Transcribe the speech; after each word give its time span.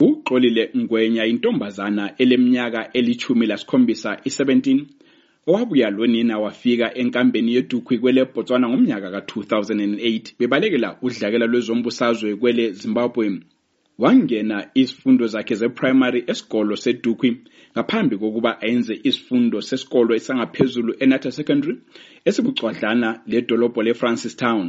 uxolile 0.00 0.70
ngwenya 0.76 1.24
intombazana 1.26 2.04
eleminyaka 2.18 2.92
elithumi 2.92 3.46
lasikhombisa 3.46 4.10
i-17 4.28 4.84
owabuya 5.46 5.90
lonina 5.90 6.38
wafika 6.38 6.94
enkambeni 7.00 7.54
yedukhwi 7.54 7.98
kwele 7.98 8.24
botswana 8.24 8.68
ngomnyaka 8.68 9.08
ka-2008 9.14 10.24
bebalekela 10.38 10.88
udlakela 11.02 11.46
lwezombusazwe 11.46 12.36
kwele 12.40 12.64
zimbabwe 12.72 13.24
wangena 13.98 14.70
izifundo 14.74 15.26
zakhe 15.26 15.54
zeprimary 15.54 16.24
esikolo 16.26 16.76
sedukhwi 16.76 17.30
ngaphambi 17.72 18.16
kokuba 18.16 18.60
ayenze 18.62 18.94
isifundo 19.08 19.60
sesikolo 19.68 20.14
esangaphezulu 20.14 20.94
enata 21.02 21.30
secondary 21.38 21.74
esibucwadlana 22.28 23.08
ledolobho 23.26 23.82
le-francistown 23.82 24.66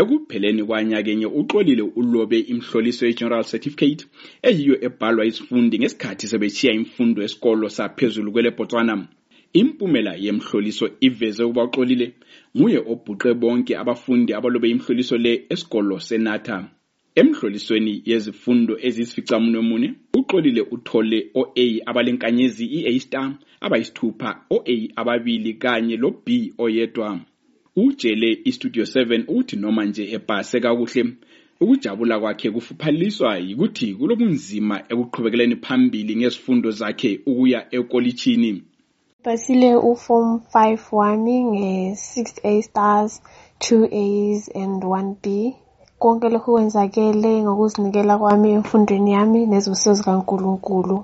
ekupheleni 0.00 0.62
kwanyakenye 0.68 1.26
uxolile 1.40 1.84
ulobe 2.00 2.38
imhloliso 2.52 3.02
ye-general 3.06 3.44
certificate 3.52 4.02
eyiyo 4.48 4.74
ebhalwa 4.86 5.24
isifundi 5.30 5.74
ngesikhathi 5.78 6.26
sebetshiya 6.30 6.72
imfundo 6.78 7.18
yesikolo 7.24 7.66
saphezulu 7.76 8.32
kwele 8.32 8.50
botswana 8.56 8.94
impumela 9.60 10.12
yemhloliso 10.24 10.86
iveze 11.06 11.42
ukuba 11.44 11.62
uxolile 11.68 12.06
nguye 12.56 12.78
obhuqe 12.92 13.30
bonke 13.40 13.72
abafundi 13.82 14.30
abalobe 14.38 14.68
imhloliso 14.74 15.16
le 15.24 15.32
esikolo 15.52 15.96
senatha 16.08 16.56
emhlolisweni 17.20 18.02
yezifundo 18.10 18.72
eziyisificamunwemunye 18.86 19.88
uxolile 20.18 20.62
uthole 20.74 21.18
o-a 21.40 21.66
abalenkanyezi 21.90 22.64
i-a 22.78 23.00
star 23.00 23.28
abayisithupha 23.64 24.30
o-a 24.56 24.76
ababili 25.00 25.54
kanye 25.62 25.96
lo-b 26.02 26.26
oyedwa. 26.64 27.08
Utshele 27.76 28.38
istudio 28.44 28.84
7 28.84 29.24
ukuthi 29.28 29.56
noma 29.56 29.84
nje 29.84 30.04
ebhase 30.16 30.60
kakuhle 30.60 31.02
ukujabula 31.60 32.20
kwakhe 32.20 32.50
kufuphaliswa 32.50 33.30
yikuthi 33.38 33.94
kulobunzima 33.98 34.76
ekuqhubekeleni 34.92 35.56
phambili 35.64 36.12
ngezifundo 36.16 36.70
zakhe 36.70 37.10
ukuya 37.30 37.60
ekolitshini 37.76 38.52
Basile 39.26 39.70
uform 39.92 40.28
5 40.54 40.78
wami 40.92 41.36
nge-6 41.44 42.16
A 42.50 42.62
stars, 42.62 43.12
2 43.58 43.88
A's 44.04 44.48
and 44.62 44.82
1 44.84 45.14
B. 45.22 45.56
Konke 45.98 46.28
lokhu 46.28 46.52
kwenzakele 46.52 47.42
ngokuzinikela 47.42 48.14
kwami 48.18 48.48
emfundweni 48.56 49.10
yami 49.16 49.40
nezibusiso 49.46 49.92
zikaNkulunkulu. 49.98 50.96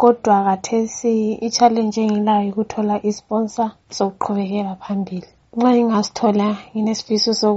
Kodwa 0.00 0.44
kathesi 0.46 1.12
i-challenge 1.46 2.00
engilayo 2.02 2.50
ukuthola 2.52 2.94
isponsor 3.10 3.70
sokuqhubekela 3.96 4.72
phambili. 4.82 5.30
Nxa 5.56 5.70
ngingasithola 5.74 6.48
nginesifiso 6.74 7.48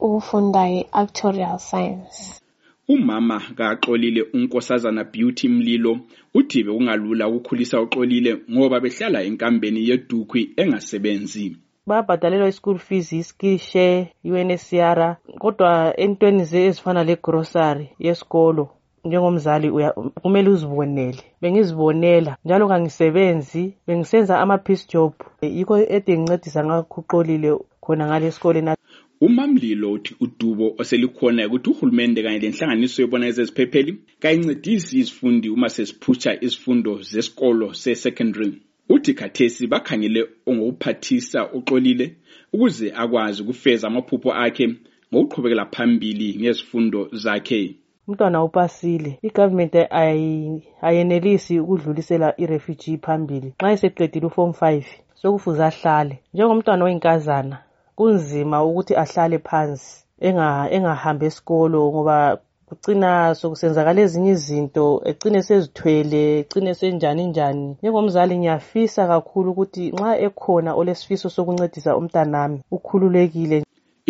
ukufunda 0.00 0.62
i-actuarial 0.76 1.58
science. 1.58 2.40
umama 2.88 3.40
kaxolile 3.56 4.22
unkosazana 4.34 5.04
beauty 5.04 5.48
mlilo. 5.48 5.98
Uthi 6.34 6.62
bekungalula 6.64 7.28
ukukhulisa 7.28 7.80
uxolile 7.80 8.38
ngoba 8.52 8.80
behlala 8.80 9.22
enkambeni 9.22 9.88
yedukhwi 9.88 10.50
engasebenzi. 10.56 11.56
Babhadalelwa 11.86 12.48
i-school 12.48 12.78
fees 12.78 13.12
i-skill 13.12 13.58
share 13.58 14.12
UNSCR 14.24 15.16
kodwa 15.38 15.94
entweni 15.96 16.42
ezifana 16.42 17.04
le-grocery 17.04 17.88
yesikolo. 17.98 18.77
Njengomzali 19.04 19.70
kumele 20.22 20.48
uzibonele. 20.50 21.22
Bengizibonela 21.40 22.36
njalo 22.44 22.68
kangisebenzi 22.68 23.74
bengisenza 23.86 24.40
ama-piece 24.40 24.86
job. 24.92 25.12
Yikho 25.42 25.78
ede 25.78 26.18
ngincedisa 26.18 26.64
ngakho 26.64 27.00
uxolile 27.00 27.50
khona 27.80 28.06
ngale 28.06 28.26
esikoleni 28.26 28.74
umamlilo 29.20 29.92
uthi 29.92 30.14
udubo 30.20 30.74
oselikhona 30.78 31.46
ukuthi 31.46 31.70
uhulumende 31.70 32.22
kanye 32.22 32.38
lenhlanganiso 32.38 33.02
yebona 33.02 33.26
ezeziphepheli 33.30 33.92
kayincedisi 34.22 34.92
izifundi 35.00 35.48
uma 35.50 35.68
sesiphutsha 35.68 36.30
izifundo 36.46 36.92
zesikolo 37.10 37.66
se-secondary. 37.74 38.52
Uthi 38.88 39.12
khathesi 39.14 39.66
bakhangele 39.66 40.20
ongokuphathisa 40.46 41.40
uxolile 41.58 42.06
ukuze 42.52 42.92
akwazi 43.02 43.42
ukufeza 43.42 43.86
amaphupho 43.86 44.30
akhe 44.32 44.66
ngokuqhubekela 45.12 45.64
phambili 45.74 46.28
ngezifundo 46.40 47.00
zakhe. 47.12 47.60
Umntwana 48.08 48.44
upasile 48.44 49.18
igovernment 49.22 49.74
ayenelisi 50.88 51.60
ukudlulisela 51.60 52.28
i-refugee 52.42 52.98
phambili. 53.04 53.48
Nxa 53.60 53.72
eseqedile 53.72 54.26
uform 54.26 54.50
5 54.50 54.82
sokufuze 55.14 55.64
ahlale. 55.64 56.18
Njengomntwana 56.34 56.84
oyinkazana 56.84 57.56
kunzima 57.96 58.64
ukuthi 58.64 58.92
ahlale 59.02 59.38
phansi 59.38 60.04
engahambi 60.76 61.26
esikolo 61.26 61.80
ngoba 61.92 62.38
kucina 62.68 63.34
sokusenzakala 63.34 64.00
ezinye 64.00 64.32
izinto 64.36 64.86
ecine 65.10 65.42
sezithwele 65.42 66.38
ecine 66.40 66.74
senjani 66.74 67.24
njani. 67.26 67.76
Njengomzali 67.82 68.38
ngiyafisa 68.38 69.06
kakhulu 69.06 69.50
ukuthi 69.50 69.84
nxa 69.96 70.18
ekhona 70.26 70.70
olesifiso 70.80 71.28
sokuncedisa 71.30 71.96
umntanami 71.96 72.58
ukhululekile. 72.70 73.58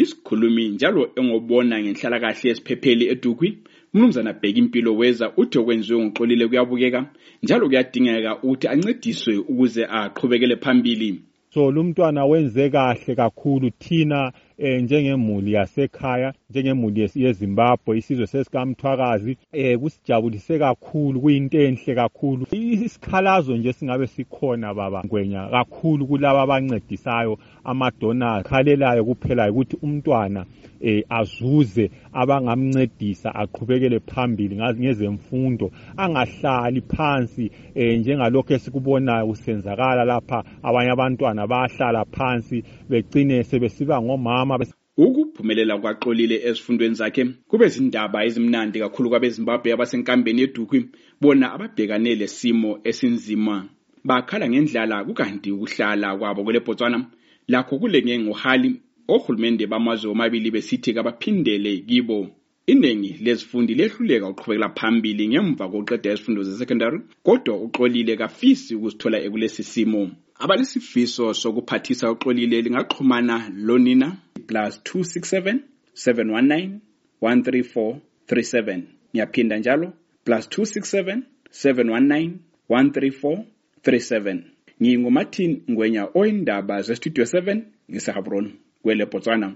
Isikhulumi 0.00 0.68
njalo 0.68 1.08
engobona 1.18 1.80
ngenhlalakahle 1.80 2.48
yesiphepheli 2.50 3.04
edukhwi 3.12 3.48
umnumzana 3.96 4.32
bheka 4.32 4.58
impilo 4.58 4.90
weza 5.00 5.32
uthi 5.36 5.58
okwenziwe 5.58 6.04
ngoxolile 6.04 6.44
kuyabukeka 6.48 7.00
njalo 7.42 7.64
kuyadingeka 7.68 8.30
ukuthi 8.42 8.66
ancediswe 8.68 9.32
ukuze 9.50 9.82
aqhubekele 9.98 10.56
phambili. 10.56 11.10
So 11.56 11.70
lumntwana 11.70 12.26
wenze 12.26 12.70
kahle 12.70 13.14
kakhulu 13.14 13.70
thina 13.70 14.32
eh 14.58 14.82
njengemuli 14.82 15.52
yasekhaya 15.52 16.32
njengemuli 16.50 17.10
yeZimbabwe 17.14 17.98
isizwe 17.98 18.26
sesikamthwakazi. 18.26 19.36
Eh 19.52 19.78
kusijabulise 19.78 20.58
kakhulu 20.58 21.20
kuyinto 21.20 21.58
enhle 21.58 21.94
kakhulu. 21.94 22.46
Isikhalazo 22.52 23.56
nje 23.56 23.72
singabe 23.72 24.06
sikhona 24.06 24.74
baba 24.74 25.02
ngwenya 25.04 25.48
kakhulu 25.48 26.06
kulabo 26.06 26.40
abancedisayo 26.40 27.38
amadona 27.64 28.42
khalelayo 28.42 29.04
kuphela 29.04 29.50
ukuthi 29.50 29.76
umntwana 29.82 30.46
eh 30.80 31.04
azuze 31.08 31.90
abangamncedisa 32.12 33.34
aqhubekele 33.34 34.00
phambili 34.00 34.56
ngezemfundo 34.56 35.70
angahlali 35.96 36.80
phansi 36.80 37.50
eh 37.74 37.98
njengalokho 37.98 38.54
esikubonayo 38.54 39.26
kusenzakala 39.26 40.04
lapha 40.04 40.44
abanye 40.62 40.90
abantwana 40.90 41.45
bayahlala 41.46 42.04
phansi 42.14 42.62
becine 42.90 43.44
sebesiba 43.44 44.02
ngomama 44.02 44.58
ukuphumelela 44.96 45.78
kwaxolile 45.78 46.36
ezifundweni 46.48 46.94
zakhe 46.94 47.22
kube 47.48 47.68
zindaba 47.68 48.24
ezimnandi 48.26 48.78
kakhulu 48.80 49.10
kwabezimbabwe 49.10 49.72
abasenkambeni 49.72 50.40
yedukhwi 50.42 50.78
bona 51.20 51.46
ababhekane 51.54 52.14
lesimo 52.20 52.70
esinzima 52.88 53.56
bakhala 54.08 54.46
ngendlala 54.48 55.04
kukanti 55.04 55.48
ukuhlala 55.52 56.08
kwabo 56.18 56.40
kwele 56.44 56.60
botswana 56.66 56.98
lakho 57.48 57.78
kulenge 57.80 58.18
ngohali 58.18 58.70
ohulumende 59.08 59.66
bamazwe 59.66 60.10
omabili 60.10 60.50
besithi 60.50 60.94
kabaphindele 60.94 61.72
kibo. 61.88 62.18
Iningi 62.66 63.10
lezifundi 63.24 63.74
lehluleka 63.74 64.26
uqhubekela 64.28 64.68
phambili 64.78 65.24
ngemva 65.28 65.64
kokuqeda 65.70 66.12
izifundo 66.12 66.42
ze-secondary 66.42 66.98
kodwa 67.26 67.54
uxolile 67.64 68.14
kafisi 68.16 68.74
ukuzithola 68.74 69.18
ekulesi 69.26 69.62
simo. 69.72 70.02
Abalesifiso 70.42 71.24
sokuphathisa 71.40 72.06
uxolile 72.14 72.56
lingaxhumana 72.64 73.36
lonina 73.66 74.08
plus 74.48 74.80
267 74.84 75.58
719 75.94 76.70
134 77.22 77.96
37 78.28 78.82
ngiyaphinda 79.12 79.58
njalo 79.58 79.92
plus 80.24 80.44
267 80.48 81.22
719 81.50 82.30
134 82.70 83.44
37 83.84 84.42
ngingumartin 84.82 85.62
ngwenya 85.70 86.08
oyindaba 86.14 86.82
zestudio 86.82 87.24
7 87.24 87.60
ngisehabron 87.90 88.46
kwele 88.82 89.06
botswana 89.06 89.54